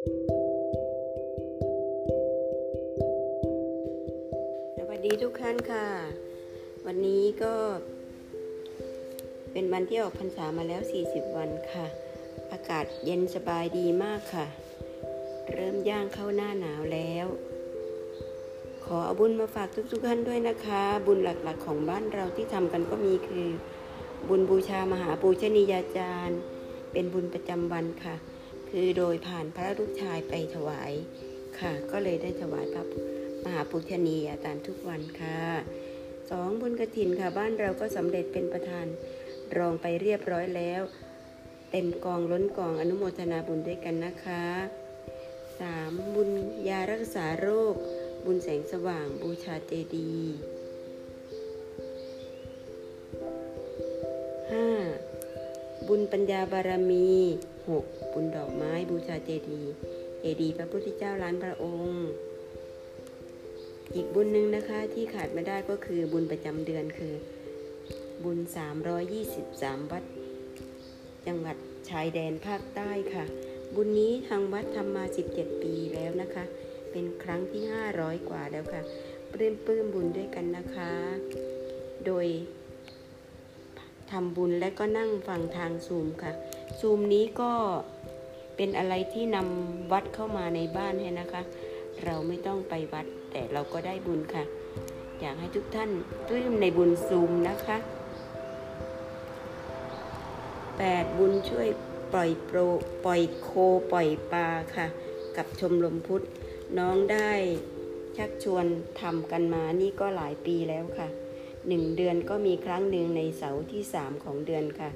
[0.00, 0.02] ส
[4.88, 5.86] วัสดีทุกท่านค่ะ
[6.86, 7.54] วันนี้ก็
[9.52, 11.86] เป็นวันที่ออกพรรษามาแล้ว 40 วันค่ะ
[12.52, 14.46] อากาศเย็นสบายดีมากค่ะ
[15.54, 17.26] เริ่มย่างเข้าหน้าหนาวแล้ว
[18.84, 23.48] ขอเอาบุญมาฝากทุกๆท่านด้วยนะคะ บุญหลักๆของบ้านเราที่ทำกันก็มีคือ
[24.28, 26.38] บุญบูชามหาปูชนียาจารย์
[26.92, 28.16] เป็นบุญประจำวันค่ะ
[28.70, 30.92] คือโดยผ่านพระลูกชายไปถวาย
[31.58, 32.84] ค่ะ ก็เลยได้ถวายพระ
[33.44, 35.40] มหาปูชนียาจารย์ทุกวันค่ะ
[36.30, 38.86] สองบุญกระถินค่ะบ้านเราก็สำเร็จเป็นประธาน
[39.56, 40.82] รองไปเรียบร้อยแล้ว
[41.70, 44.46] เต็มกองล้นกองอนุโมทนาบุญด้วยกันนะคะ
[45.60, 46.30] สามบุญ
[46.68, 47.74] ยารักษาโรค
[48.24, 50.36] บุญแสงสว่างบูชาเจดีย์
[54.50, 54.66] ห้า
[55.92, 57.08] บุญปัญญาบารมี
[57.68, 59.72] หกบุญดอกไม้บูชาเจดีย์
[60.20, 62.04] เจดีย์พระพุทธเจ้าล้านพระองค์
[63.94, 67.14] อีกบุญหนึ่งนะคะที่ขาดไม่ได้ก็คือบุญประจำเดือนคือ
[68.24, 68.38] บุญ
[69.14, 70.04] 323 วัด
[71.26, 71.56] จังหวัด
[71.90, 73.24] ชายแดนภาคใต้ค่ะ
[73.74, 76.44] บุญนี้ทางวัดทำมา 17 ปีแล้วนะคะ
[76.92, 77.62] เป็นครั้งที่
[77.96, 78.82] 500 กว่าแล้วค่ะ
[79.32, 80.92] ปลื้มปลื้มบุญด้วยกันนะคะ
[82.06, 82.26] โดย
[84.12, 86.32] ทำบุญและก็นั่งฟังทางซูมค่ะ
[86.80, 87.52] ซูมนี้ก็
[88.56, 91.42] เป็นอะไรที่นำวัดเข้ามาในบ้านให้นะคะ
[92.04, 94.44] เราไม่ต้องไปวัดแต่เราก็ได้บุญค่ะ
[95.20, 95.90] อยากให้ทุกท่าน
[96.26, 97.78] ปลื้มในบุญซูมนะคะ
[100.28, 101.18] 8.
[101.18, 101.68] บุญช่วย
[102.12, 102.58] ปล่อยโปร
[103.04, 103.50] ปล่อยโค
[103.92, 104.86] ปล่อยปลาค่ะ
[105.36, 106.24] กับชมรมพุทธ
[106.78, 107.30] น้องได้
[108.16, 108.66] ชักชวน
[109.00, 111.08] ทำกันมานี่ก็หลายปีแล้วค่ะ
[111.68, 114.90] หนึ่งเดือนก็มีครั้งหนึ่งในเสาร์ที่สามของเดือนค่ะ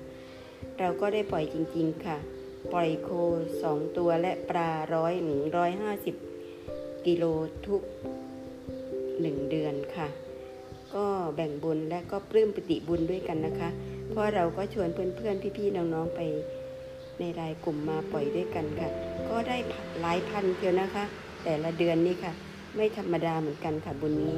[0.79, 2.19] เราก็ได้ปล่อยจริงๆค่ะ
[2.73, 3.09] ปล่อยโค
[3.63, 6.15] สองตัวและปลาร้อยหนึ่งร้อยห้าสิบ
[7.07, 7.25] กิโล
[7.67, 7.83] ทุก
[9.21, 10.09] หนึ่งเดือนค่ะ
[10.95, 11.07] ก็
[11.37, 13.71] แบ่งบุญและก็ปลื้มปิติบุญด้วยกันนะคะ
[14.11, 16.21] เพราะเราก็ชวนเพื่อนๆ พี่ๆ น้องๆ ไป
[17.19, 18.89] ในรายกลุ่มมาปล่อยด้วยกันค่ะ
[19.29, 19.57] ก็ได้
[20.01, 21.05] หลายพันเทียวนะคะ
[21.45, 22.33] แต่ละเดือนนี้ค่ะ
[22.77, 24.37] ไม่ธรรมดาเหมือนกันค่ะบุญนี้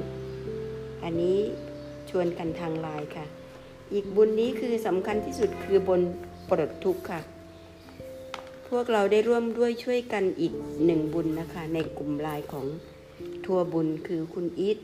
[1.04, 1.38] อันนี้
[2.10, 3.26] ชวนกันทางไลน์ค่ะ
[3.92, 6.00] อีกบุญนี้คือสำคัญที่สุดคือบน
[6.48, 7.20] ปลดทุกข์ค่ะ
[8.68, 12.66] พวกเราได้ร่วมด้วยช่วยกันอีกหนึ่งบุญนะคะ ในกลุ่มไลน์ของ
[13.44, 14.78] ทัวบุญคือคุณอีท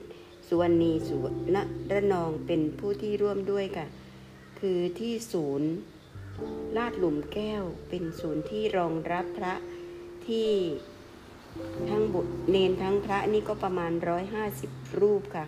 [0.47, 1.17] สุวรรณีสุ
[1.55, 1.57] น
[1.93, 3.87] ระนองเป็นผู้ที่ร่วมด้วยค่ะ
[4.61, 5.71] คือที่ศูนย์
[6.77, 9.55] ลาดหลุมแก้วเป็นศูนย์ที่รองรับพระ
[10.27, 10.51] ที่
[11.89, 15.45] ทั้งบุตรเนนทั้งพระนี่ก็ประมาณร้อยห้าสิบรูปค่ะ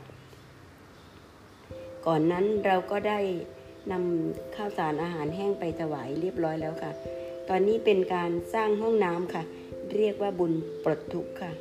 [2.07, 3.21] ก่อนนั้นเราก็ได้
[3.93, 6.93] นำข้าวสารอาหารแห้งไปถวายเรียบร้อยแล้วค่ะ
[7.49, 9.43] ตอนนี้เป็นการสร้างห้องน้ำค่ะ
[9.95, 10.53] เรียกว่าบุญ
[10.85, 11.53] ปลดทุกข์ค่ะ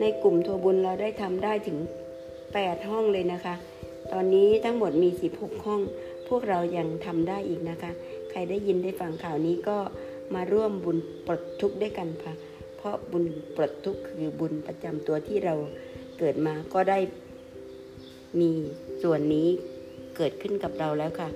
[0.00, 1.78] ในกลุ่มทัวบุญเราได้ทำได้ถึง
[2.32, 3.54] 8 ห้องเลยนะคะ
[4.12, 5.80] ตอนนี้ทั้งหมดมี 16 ห้อง
[6.28, 7.90] พวกเรายังทำได้อีกนะคะ
[8.30, 9.78] ใครได้ยินได้ฟังข่าวนี้ก็
[10.34, 12.34] มาร่วมบุญปลดทุกข์ด้วยกันค่ะ
[12.76, 13.24] เพราะบุญ
[13.56, 15.54] ปลดทุกข์คือบุญประจำตัวที่เรา
[16.18, 16.98] เกิดมาก็ได้
[18.40, 18.50] มี
[19.02, 19.48] ส่วนนี้
[20.16, 21.28] เกิดขึ้นกับเราแล้วค่ะ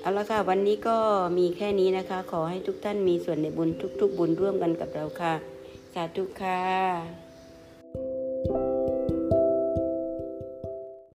[0.00, 0.96] เอาละค่ะ วันนี้ก็
[1.38, 3.70] มีแค่นี้นะคะ ขอให้ทุกท่านมีส่วนในบุญ
[4.00, 5.34] ทุก ๆ บุญร่วมกันกับเราค่ะ
[5.94, 7.29] สาธุค่ะ